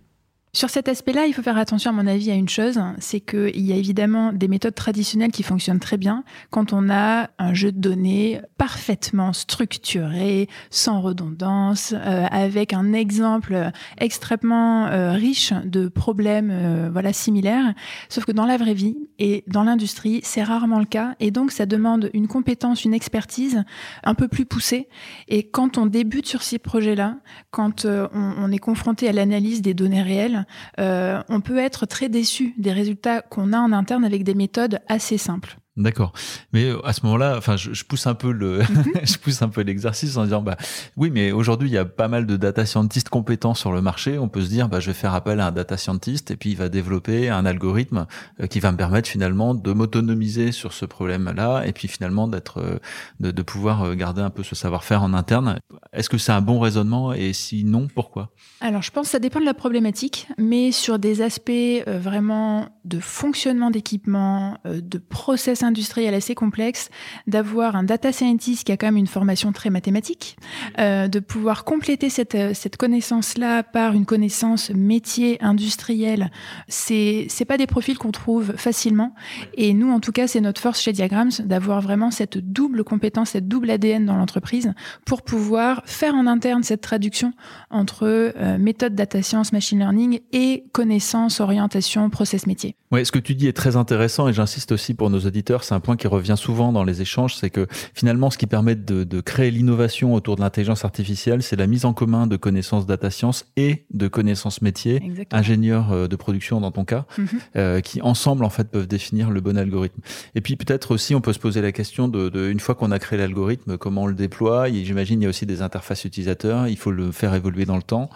Sur 0.56 0.70
cet 0.70 0.88
aspect-là, 0.88 1.26
il 1.26 1.34
faut 1.34 1.42
faire 1.42 1.58
attention, 1.58 1.90
à 1.90 1.94
mon 1.94 2.06
avis, 2.06 2.30
à 2.30 2.36
une 2.36 2.48
chose, 2.48 2.80
c'est 3.00 3.20
qu'il 3.20 3.66
y 3.66 3.74
a 3.74 3.76
évidemment 3.76 4.32
des 4.32 4.48
méthodes 4.48 4.76
traditionnelles 4.76 5.32
qui 5.32 5.42
fonctionnent 5.42 5.80
très 5.80 5.98
bien 5.98 6.24
quand 6.52 6.74
on 6.74 6.92
a 6.92 7.32
un 7.40 7.56
jeu 7.56 7.72
de 7.72 7.80
données 7.80 8.40
parfaitement 8.60 9.34
structuré, 9.34 10.48
sans 10.70 11.02
redondance, 11.02 11.96
euh, 11.98 12.28
avec 12.30 12.72
un 12.72 12.94
exemple 12.94 13.72
extrêmement 13.98 14.86
euh, 14.86 15.14
riche 15.14 15.54
de 15.66 15.88
problèmes 15.88 16.52
euh, 16.52 16.90
voilà 16.94 17.14
similaires. 17.14 17.74
Sauf 18.08 18.26
que 18.26 18.32
dans 18.32 18.46
la 18.46 18.58
vraie 18.58 18.76
vie 18.76 18.96
et 19.18 19.44
dans 19.48 19.64
l'industrie, 19.64 20.20
c'est 20.24 20.44
rarement 20.44 20.78
le 20.78 20.86
cas, 20.86 21.16
et 21.20 21.32
donc 21.32 21.52
ça 21.52 21.66
demande 21.66 22.12
une 22.14 22.28
compétence, 22.28 22.86
une 22.86 22.94
expertise 22.94 23.64
un 24.04 24.14
peu 24.14 24.28
plus 24.28 24.46
poussée. 24.46 24.88
Et 25.30 25.48
quand 25.48 25.80
on 25.80 25.88
débute 25.88 26.28
sur 26.28 26.44
ces 26.44 26.60
projets-là, 26.60 27.18
quand 27.50 27.86
on, 27.86 28.10
on 28.14 28.52
est 28.52 28.60
confronté 28.60 29.10
à 29.10 29.14
l'analyse 29.14 29.64
des 29.64 29.74
données 29.74 30.04
réelles, 30.04 30.43
euh, 30.80 31.22
on 31.30 31.42
peut 31.42 31.58
être 31.58 31.86
très 31.86 32.10
déçu 32.10 32.54
des 32.58 32.72
résultats 32.72 33.22
qu'on 33.22 33.54
a 33.54 33.60
en 33.60 33.72
interne 33.72 34.06
avec 34.06 34.24
des 34.24 34.36
méthodes 34.36 34.80
assez 34.88 35.18
simples. 35.18 35.58
D'accord. 35.76 36.14
Mais 36.52 36.66
euh, 36.66 36.86
à 36.86 36.94
ce 36.94 37.04
moment-là, 37.04 37.36
enfin, 37.36 37.58
je, 37.58 37.74
je, 37.74 37.84
pousse 37.84 38.06
un 38.06 38.14
peu 38.14 38.32
le, 38.32 38.60
mhm. 38.60 38.86
je 39.04 39.18
pousse 39.18 39.42
un 39.42 39.50
peu 39.50 39.62
l'exercice 39.62 40.16
en 40.18 40.24
disant, 40.24 40.44
bah, 40.44 40.56
oui, 40.98 41.10
mais 41.10 41.32
aujourd'hui, 41.32 41.68
il 41.68 41.74
y 41.74 41.80
a 41.80 41.86
pas 41.86 42.08
mal 42.08 42.28
de 42.28 42.38
data 42.38 42.64
scientists 42.68 43.10
compétents 43.10 43.56
sur 43.56 43.72
le 43.72 43.82
marché. 43.82 44.20
On 44.20 44.30
peut 44.30 44.44
se 44.44 44.50
dire, 44.50 44.70
bah, 44.70 44.80
je 44.80 44.88
vais 44.88 44.94
faire 44.94 45.16
appel 45.16 45.40
à 45.40 45.48
un 45.48 45.52
data 45.52 45.76
scientist 45.76 46.30
et 46.30 46.36
puis 46.36 46.52
il 46.52 46.58
va 46.58 46.70
développer 46.70 47.30
un 47.30 47.44
algorithme 47.48 48.06
euh, 48.40 48.46
qui 48.46 48.60
va 48.60 48.72
me 48.72 48.78
permettre 48.78 49.10
finalement 49.10 49.56
de 49.56 49.74
m'autonomiser 49.74 50.52
sur 50.52 50.74
ce 50.74 50.86
problème-là 50.86 51.64
et 51.66 51.74
puis 51.74 51.88
finalement 51.88 52.28
d'être, 52.28 52.60
euh, 52.60 52.78
de, 53.20 53.32
de, 53.32 53.42
pouvoir 53.42 53.96
garder 53.96 54.22
un 54.22 54.30
peu 54.30 54.44
ce 54.44 54.54
savoir-faire 54.54 55.02
en 55.02 55.14
interne. 55.16 55.58
Est-ce 55.92 56.08
que 56.08 56.20
c'est 56.20 56.32
un 56.32 56.42
bon 56.42 56.60
raisonnement 56.60 57.14
et 57.14 57.34
si 57.34 57.64
non, 57.64 57.88
pourquoi? 57.94 58.30
Alors, 58.62 58.84
je 58.84 58.92
pense 58.92 59.08
que 59.08 59.12
ça 59.12 59.20
dépend 59.20 59.40
de 59.40 59.46
la 59.46 59.54
problématique, 59.56 60.28
mais 60.38 60.72
sur 60.72 61.00
des 61.00 61.22
aspects 61.22 61.52
vraiment 61.88 62.70
de 62.86 63.00
fonctionnement 63.00 63.72
d'équipement, 63.72 64.58
de 64.66 64.98
process 64.98 65.63
industriel 65.64 66.14
assez 66.14 66.36
complexe, 66.36 66.90
d'avoir 67.28 67.76
un 67.76 67.84
data 67.84 68.12
scientist 68.12 68.66
qui 68.66 68.72
a 68.72 68.78
quand 68.78 68.88
même 68.88 68.98
une 68.98 69.08
formation 69.08 69.52
très 69.52 69.70
mathématique, 69.70 70.38
euh, 70.80 71.08
de 71.08 71.20
pouvoir 71.20 71.64
compléter 71.64 72.10
cette, 72.10 72.36
euh, 72.36 72.54
cette 72.54 72.78
connaissance-là 72.78 73.64
par 73.64 73.94
une 73.94 74.06
connaissance 74.06 74.70
métier 74.72 75.42
industriel. 75.42 76.32
C'est 76.68 77.28
c'est 77.30 77.46
pas 77.46 77.58
des 77.58 77.68
profils 77.68 77.98
qu'on 77.98 78.12
trouve 78.12 78.54
facilement. 78.56 79.14
Et 79.56 79.74
nous, 79.74 79.92
en 79.92 80.00
tout 80.00 80.12
cas, 80.12 80.28
c'est 80.28 80.42
notre 80.42 80.62
force 80.62 80.82
chez 80.82 80.94
Diagrams 80.94 81.32
d'avoir 81.44 81.82
vraiment 81.82 82.12
cette 82.12 82.38
double 82.38 82.84
compétence, 82.84 83.32
cette 83.32 83.48
double 83.48 83.70
ADN 83.70 84.06
dans 84.06 84.16
l'entreprise 84.16 84.74
pour 85.06 85.22
pouvoir 85.22 85.82
faire 85.86 86.16
en 86.16 86.28
interne 86.28 86.64
cette 86.64 86.82
traduction 86.82 87.34
entre 87.70 88.04
euh, 88.06 88.58
méthode 88.58 88.96
data 88.96 89.22
science, 89.22 89.54
machine 89.54 89.80
learning 89.80 90.20
et 90.32 90.66
connaissance, 90.72 91.40
orientation, 91.40 92.10
process 92.10 92.48
métier. 92.48 92.76
Ouais, 92.92 93.06
ce 93.06 93.12
que 93.12 93.20
tu 93.20 93.36
dis 93.36 93.48
est 93.48 93.54
très 93.54 93.76
intéressant 93.76 94.28
et 94.28 94.34
j'insiste 94.34 94.72
aussi 94.72 94.94
pour 94.94 95.10
nos 95.10 95.20
auditeurs 95.20 95.53
c'est 95.62 95.76
un 95.76 95.80
point 95.80 95.98
qui 95.98 96.08
revient 96.08 96.36
souvent 96.38 96.72
dans 96.72 96.84
les 96.84 97.02
échanges, 97.02 97.36
c'est 97.36 97.50
que 97.50 97.68
finalement, 97.94 98.30
ce 98.30 98.38
qui 98.38 98.48
permet 98.48 98.76
de, 98.76 99.22
créer 99.22 99.52
l'innovation 99.52 100.14
autour 100.14 100.36
de 100.36 100.42
l'intelligence 100.42 100.86
artificielle, 100.86 101.44
c'est 101.44 101.56
la 101.56 101.68
mise 101.68 101.86
en 101.86 101.94
commun 101.94 102.28
de 102.28 102.36
connaissances 102.36 102.86
data 102.86 103.12
science 103.12 103.46
et 103.58 103.86
de 103.94 104.08
connaissances 104.08 104.62
métiers, 104.62 105.02
ingénieurs 105.32 105.92
euh, 105.92 106.08
de 106.08 106.16
production 106.16 106.62
dans 106.62 106.72
ton 106.72 106.86
cas, 106.86 107.06
mhm. 107.18 107.28
euh, 107.56 107.82
qui 107.82 108.02
ensemble 108.02 108.44
en 108.44 108.50
fait 108.50 108.70
peuvent 108.70 108.88
définir 108.88 109.30
le 109.30 109.42
bon 109.42 109.58
algorithme. 109.58 110.02
Et 110.36 110.42
puis 110.42 110.56
peut-être 110.56 110.92
aussi, 110.92 111.14
on 111.14 111.22
peut 111.22 111.34
se 111.34 111.40
poser 111.40 111.62
la 111.62 111.72
question 111.72 112.08
de, 112.08 112.30
de 112.30 112.50
une 112.50 112.60
fois 112.60 112.76
qu'on 112.76 112.92
a 112.92 113.00
créé 113.00 113.20
l'algorithme, 113.20 113.78
comment 113.78 114.04
on 114.04 114.08
le 114.08 114.16
déploie? 114.16 114.70
J'imagine 114.70 115.22
il 115.22 115.26
y 115.26 115.28
a 115.28 115.30
aussi 115.30 115.46
des 115.46 115.62
interfaces 115.62 116.06
utilisateurs, 116.06 116.68
il 116.68 116.78
faut 116.78 116.92
le 116.92 117.12
faire 117.12 117.36
évoluer 117.36 117.66
dans 117.66 117.78
le 117.78 117.84
temps 117.84 118.10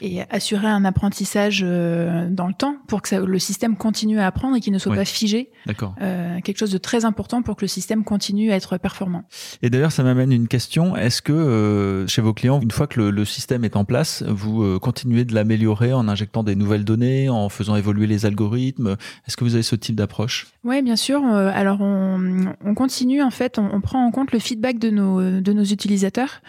et 0.00 0.22
assurer 0.30 0.66
un 0.66 0.84
apprentissage 0.84 1.62
euh, 1.64 2.28
dans 2.30 2.46
le 2.46 2.54
temps 2.54 2.76
pour 2.86 3.02
que 3.02 3.08
ça, 3.08 3.20
le 3.20 3.38
système 3.38 3.76
continue 3.76 4.18
à 4.18 4.26
apprendre 4.26 4.56
et 4.56 4.60
qu'il 4.60 4.72
ne 4.72 4.78
soit 4.78 4.94
pas 4.94 5.04
figé. 5.04 5.50
D'accord. 5.66 5.94
Euh, 6.00 6.40
quelque 6.40 6.58
chose 6.58 6.70
de 6.70 6.78
très 6.78 7.04
important 7.04 7.42
pour 7.42 7.56
que 7.56 7.62
le 7.62 7.68
système 7.68 8.04
continue 8.04 8.52
à 8.52 8.56
être 8.56 8.76
performant. 8.78 9.24
Et 9.62 9.70
d'ailleurs, 9.70 9.92
ça 9.92 10.02
m'amène 10.02 10.32
une 10.32 10.48
question. 10.48 10.96
Est-ce 10.96 11.22
que 11.22 11.32
euh, 11.32 12.06
chez 12.06 12.22
vos 12.22 12.34
clients, 12.34 12.60
une 12.60 12.70
fois 12.70 12.86
que 12.86 13.00
le, 13.00 13.10
le 13.10 13.24
système 13.24 13.64
est 13.64 13.76
en 13.76 13.84
place, 13.84 14.22
vous 14.26 14.62
euh, 14.62 14.78
continuez 14.78 15.24
de 15.24 15.34
l'améliorer 15.34 15.92
en 15.92 16.08
injectant 16.08 16.42
des 16.42 16.56
nouvelles 16.56 16.84
données, 16.84 17.28
en 17.28 17.48
faisant 17.48 17.76
évoluer 17.76 18.06
les 18.06 18.26
algorithmes? 18.26 18.96
Est-ce 19.26 19.36
que 19.36 19.44
vous 19.44 19.54
avez 19.54 19.62
ce 19.62 19.76
type 19.76 19.96
d'approche? 19.96 20.46
Oui, 20.64 20.82
bien 20.82 20.96
sûr. 20.96 21.24
Alors, 21.24 21.80
on, 21.80 22.52
on, 22.64 22.74
continue, 22.74 23.22
en 23.22 23.30
fait, 23.30 23.58
on, 23.58 23.68
on, 23.72 23.80
prend 23.80 24.04
en 24.04 24.10
compte 24.10 24.32
le 24.32 24.38
feedback 24.38 24.78
de 24.78 24.90
nos, 24.90 25.40
de 25.40 25.52
nos 25.52 25.64
utilisateurs 25.64 26.40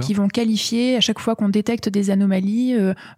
qui 0.00 0.14
vont 0.14 0.28
qualifier 0.28 0.96
à 0.96 1.00
chaque 1.00 1.18
fois 1.18 1.34
qu'on 1.34 1.48
détecte 1.48 1.88
des 1.88 2.10
anomalies 2.10 2.76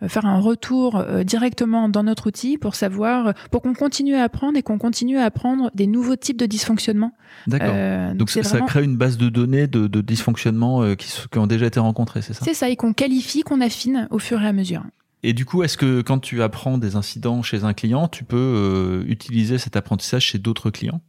faire 0.08 0.26
un 0.26 0.40
retour 0.40 0.96
euh, 0.96 1.24
directement 1.24 1.88
dans 1.88 2.02
notre 2.02 2.28
outil 2.28 2.58
pour 2.58 2.74
savoir, 2.74 3.34
pour 3.50 3.62
qu'on 3.62 3.74
continue 3.74 4.14
à 4.14 4.22
apprendre 4.22 4.58
et 4.58 4.62
qu'on 4.62 4.78
continue 4.78 5.18
à 5.18 5.24
apprendre 5.24 5.70
des 5.74 5.86
nouveaux 5.86 6.16
types 6.16 6.38
de 6.38 6.46
dysfonctionnements. 6.46 7.12
D'accord. 7.46 7.70
Euh, 7.72 8.14
donc, 8.14 8.30
ça, 8.30 8.60
crée 8.60 8.84
une 8.84 8.96
base 8.96 9.16
de 9.16 9.28
données 9.28 9.66
de, 9.66 9.86
de 9.86 10.00
dysfonctionnements 10.00 10.94
qui, 10.94 11.12
qui, 11.30 11.38
ont 11.38 11.46
déjà 11.46 11.66
été 11.66 11.80
rencontrés, 11.80 12.22
c'est 12.22 12.32
ça? 12.32 12.44
C'est 12.44 12.54
ça, 12.54 12.68
et 12.68 12.76
qu'on 12.76 12.92
qualifie, 12.92 13.42
qu'on 13.42 13.60
affine 13.60 14.08
au 14.10 14.18
fur 14.18 14.42
et 14.42 14.46
à 14.46 14.52
mesure. 14.52 14.82
Et 15.28 15.32
du 15.32 15.44
coup, 15.44 15.64
est-ce 15.64 15.76
que 15.76 16.02
quand 16.02 16.20
tu 16.20 16.40
apprends 16.40 16.78
des 16.78 16.94
incidents 16.94 17.42
chez 17.42 17.64
un 17.64 17.74
client, 17.74 18.06
tu 18.06 18.22
peux 18.22 18.36
euh, 18.36 19.02
utiliser 19.08 19.58
cet 19.58 19.74
apprentissage 19.74 20.22
chez 20.22 20.38
d'autres 20.38 20.70
clients? 20.70 21.00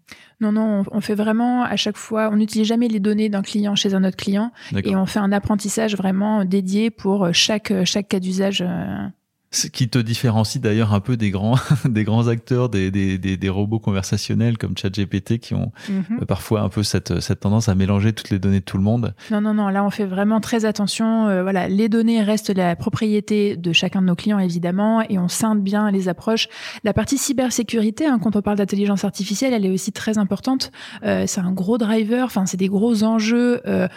Non, 0.42 0.52
non, 0.52 0.84
on, 0.92 1.02
fait 1.02 1.14
vraiment 1.14 1.62
à 1.62 1.76
chaque 1.76 1.98
fois, 1.98 2.32
on 2.32 2.38
n'utilise 2.38 2.66
jamais 2.66 2.88
les 2.88 3.00
données 3.00 3.30
d'un 3.30 3.44
client 3.44 3.76
chez 3.76 3.94
un 3.94 4.04
autre 4.04 4.18
client 4.18 4.52
et 4.84 4.96
on 4.96 5.06
fait 5.06 5.20
un 5.20 5.32
apprentissage 5.32 5.96
vraiment 5.96 6.46
dédié 6.46 6.90
pour 6.90 7.32
chaque, 7.32 7.72
chaque 7.86 8.08
cas 8.08 8.20
d'usage. 8.20 8.64
Euh, 8.66 9.08
ce 9.50 9.68
qui 9.68 9.88
te 9.88 9.98
différencie 9.98 10.62
d'ailleurs 10.62 10.94
un 10.94 11.00
peu 11.00 11.16
des 11.16 11.32
grands, 11.32 11.56
des 11.86 12.04
grands 12.04 12.28
acteurs, 12.28 12.70
des, 12.70 12.92
des, 12.92 13.18
des, 13.18 13.50
robots 13.50 13.80
conversationnels 13.80 14.58
comme 14.58 14.78
ChatGPT 14.78 15.40
qui 15.40 15.54
ont 15.54 15.72
mhm. 15.90 16.26
parfois 16.28 16.62
un 16.62 16.70
peu 16.70 16.84
cette, 16.84 17.22
cette 17.22 17.40
tendance 17.40 17.70
à 17.70 17.76
mélanger 17.76 18.12
toutes 18.12 18.30
les 18.30 18.40
données 18.40 18.60
de 18.60 18.66
tout 18.66 18.78
le 18.78 18.84
monde. 18.84 19.14
Non, 19.32 19.40
non, 19.40 19.54
non. 19.54 19.70
Là, 19.70 19.86
on 19.86 19.90
fait 19.90 20.06
vraiment 20.06 20.42
très 20.42 20.66
attention. 20.66 21.28
Euh, 21.28 21.44
voilà, 21.44 21.70
les 21.70 21.88
données 21.88 22.22
restent 22.22 22.54
la 22.54 22.76
propriété 22.76 23.56
de 23.56 23.72
chacun 23.72 24.02
de 24.02 24.08
nos 24.08 24.16
clients 24.16 24.40
évidemment, 24.40 25.02
et 25.02 25.18
on 25.18 25.30
scinde 25.30 25.64
bien 25.64 25.92
les 25.92 26.10
approches. 26.10 26.50
La 26.84 26.94
partie 26.94 27.18
cybersécurité, 27.18 28.06
hein, 28.06 28.20
quand 28.22 28.36
on 28.36 28.42
parle 28.42 28.58
d'intelligence 28.58 29.06
artificielle, 29.06 29.54
elle 29.54 29.66
est 29.66 29.72
aussi 29.72 29.94
très 29.94 30.18
importante. 30.18 30.72
Euh, 31.04 31.24
c'est 31.26 31.42
un 31.42 31.54
gros 31.54 31.78
driver. 31.78 32.26
Enfin, 32.26 32.46
c'est 32.46 32.58
des 32.58 32.68
gros 32.68 33.04
enjeux 33.04 33.62
euh, 33.66 33.88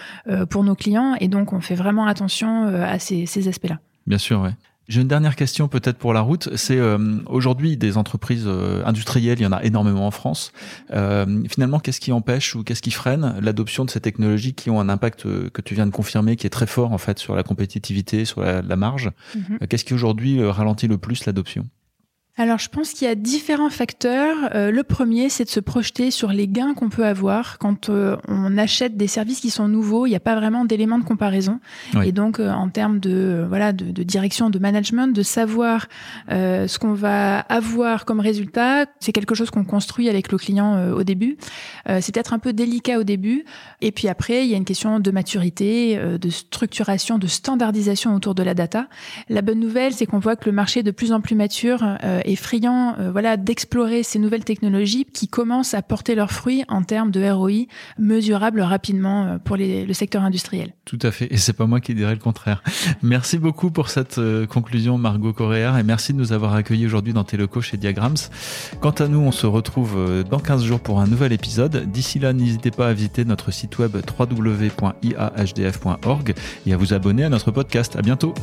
pour 0.49 0.63
nos 0.63 0.77
clients, 0.77 1.17
et 1.19 1.27
donc 1.27 1.53
on 1.53 1.61
fait 1.61 1.75
vraiment 1.75 2.07
attention 2.07 2.67
à 2.67 2.99
ces, 2.99 3.27
ces 3.27 3.49
aspects-là. 3.49 3.81
Bien 4.07 4.19
sûr, 4.19 4.41
ouais. 4.41 4.55
J'ai 4.91 5.03
une 5.03 5.09
dernière 5.09 5.37
question 5.37 5.69
peut-être 5.69 5.99
pour 5.99 6.13
la 6.13 6.21
route. 6.21 6.49
C'est 6.57 6.77
euh, 6.77 6.99
aujourd'hui 7.27 7.77
des 7.77 7.97
entreprises 7.97 8.43
euh, 8.49 8.83
industrielles, 8.85 9.39
il 9.39 9.45
y 9.45 9.47
en 9.47 9.53
a 9.53 9.63
énormément 9.63 10.05
en 10.05 10.11
France. 10.11 10.51
Euh, 10.91 11.45
finalement, 11.49 11.79
qu'est-ce 11.79 12.01
qui 12.01 12.11
empêche 12.11 12.57
ou 12.57 12.65
qu'est-ce 12.65 12.83
qui 12.83 12.91
freine 12.91 13.37
l'adoption 13.41 13.85
de 13.85 13.91
ces 13.91 14.01
technologies 14.01 14.53
qui 14.53 14.69
ont 14.69 14.81
un 14.81 14.89
impact 14.89 15.23
que 15.51 15.63
tu 15.63 15.77
viens 15.77 15.87
de 15.87 15.93
confirmer, 15.93 16.35
qui 16.35 16.45
est 16.49 16.51
très 16.51 16.67
fort 16.67 16.91
en 16.93 16.99
fait 16.99 17.21
sur 17.21 17.37
la 17.37 17.45
compétitivité, 17.45 18.25
sur 18.25 18.41
la, 18.41 18.63
la 18.63 18.75
marge? 18.75 19.13
Mm-hmm. 19.37 19.69
Qu'est-ce 19.69 19.85
qui 19.85 19.95
aujourd'hui 19.95 20.45
ralentit 20.45 20.89
le 20.89 20.99
plus 20.99 21.25
l'adoption? 21.25 21.69
Alors, 22.41 22.59
je 22.59 22.71
pense 22.71 22.93
qu'il 22.95 23.07
y 23.07 23.11
a 23.11 23.15
différents 23.15 23.69
facteurs. 23.69 24.49
Euh, 24.55 24.71
le 24.71 24.83
premier, 24.83 25.29
c'est 25.29 25.45
de 25.45 25.51
se 25.51 25.61
projeter 25.61 26.11
sur 26.11 26.33
les 26.33 26.49
gains 26.49 26.73
qu'on 26.73 26.89
peut 26.89 27.05
avoir 27.05 27.59
quand 27.59 27.91
euh, 27.91 28.17
on 28.29 28.57
achète 28.57 28.97
des 28.97 29.09
services 29.09 29.41
qui 29.41 29.51
sont 29.51 29.69
nouveaux. 29.69 30.07
Il 30.07 30.09
n'y 30.09 30.17
a 30.17 30.21
pas 30.21 30.37
vraiment 30.37 30.65
d'éléments 30.65 30.99
de 30.99 31.05
comparaison. 31.05 31.61
Et 32.03 32.13
donc, 32.13 32.41
euh, 32.41 32.51
en 32.51 32.71
termes 32.71 32.99
de 32.99 33.45
voilà 33.47 33.75
de, 33.75 33.91
de, 33.91 34.03
direction, 34.05 34.49
de 34.49 34.59
management, 34.59 35.09
de 35.09 35.23
savoir 35.23 35.87
ce 36.31 36.79
qu'on 36.79 36.95
va 36.95 37.41
avoir 37.41 38.07
comme 38.07 38.21
résultat, 38.21 38.87
c'est 39.01 39.13
quelque 39.13 39.35
chose 39.35 39.51
qu'on 39.51 39.65
construit 39.65 40.09
avec 40.09 40.33
le 40.33 40.39
client 40.39 40.93
au 40.93 41.03
début. 41.03 41.37
c'est 41.87 42.15
peut-être 42.15 42.33
un 42.33 42.39
peu 42.39 42.55
délicat 42.55 42.99
au 42.99 43.05
début. 43.05 43.45
Et 43.83 43.93
puis 43.93 44.09
après, 44.09 44.45
il 44.45 44.51
y 44.51 44.55
a 44.55 44.57
une 44.57 44.65
question 44.65 44.99
de 44.99 45.11
maturité, 45.11 45.99
de 45.99 46.31
structuration, 46.31 47.19
de 47.19 47.27
standardisation 47.27 48.15
autour 48.15 48.35
de 48.35 48.43
la 48.43 48.55
data. 48.55 48.87
La 49.29 49.43
bonne 49.43 49.61
nouvelle, 49.61 49.93
c'est 49.93 50.07
qu'on 50.07 50.21
voit 50.21 50.37
que 50.37 50.47
le 50.47 50.53
marché 50.53 50.81
est 50.81 50.85
de 50.85 50.91
plus 50.91 51.13
en 51.13 51.21
plus 51.21 51.35
mature 51.35 51.85
effrayant 52.31 52.95
euh, 52.99 53.11
voilà, 53.11 53.37
d'explorer 53.37 54.03
ces 54.03 54.19
nouvelles 54.19 54.45
technologies 54.45 55.05
qui 55.05 55.29
commencent 55.29 55.75
à 55.75 55.83
porter 55.83 56.15
leurs 56.15 56.33
fruits 56.33 56.65
en 56.69 56.83
termes 56.83 57.11
de 57.11 57.29
ROI 57.29 57.67
mesurables 57.99 58.61
rapidement 58.61 59.27
euh, 59.27 59.39
pour 59.39 59.57
le 59.57 59.93
secteur 59.93 60.23
industriel. 60.23 60.75
Tout 60.85 60.99
à 61.03 61.11
fait, 61.11 61.33
et 61.33 61.37
c'est 61.37 61.53
pas 61.53 61.67
moi 61.67 61.81
qui 61.81 61.95
dirais 61.95 62.15
le 62.15 62.21
contraire. 62.21 62.63
Merci 63.03 63.39
beaucoup 63.39 63.71
pour 63.71 63.89
cette 63.89 64.19
euh, 64.19 64.47
conclusion, 64.47 64.99
Margot 64.99 65.33
Correa, 65.33 65.79
et 65.79 65.83
merci 65.83 66.13
de 66.13 66.19
nous 66.19 66.33
avoir 66.33 66.55
accueillis 66.55 66.87
aujourd'hui 66.87 67.13
dans 67.13 67.25
locaux 67.33 67.61
chez 67.61 67.77
Diagrams. 67.77 68.17
Quant 68.81 68.91
à 68.91 69.07
nous, 69.07 69.21
on 69.21 69.31
se 69.31 69.47
retrouve 69.47 70.25
dans 70.29 70.41
15 70.41 70.65
jours 70.65 70.81
pour 70.81 71.01
un 71.01 71.07
nouvel 71.07 71.33
épisode. 71.33 71.89
D'ici 71.91 72.19
là, 72.19 72.33
n'hésitez 72.33 72.73
pas 72.73 72.89
à 72.89 72.93
visiter 72.93 73.25
notre 73.25 73.53
site 73.53 73.79
web 73.79 73.97
www.iahdf.org 74.19 76.35
et 76.67 76.73
à 76.73 76.77
vous 76.77 76.93
abonner 76.93 77.23
à 77.25 77.29
notre 77.29 77.53
podcast. 77.53 77.95
À 77.97 78.03
bientôt. 78.03 78.35